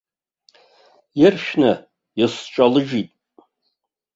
[1.21, 1.71] Иршәны
[2.23, 3.11] исҿалыжьит.